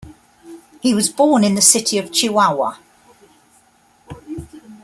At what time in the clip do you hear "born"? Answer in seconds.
1.09-1.43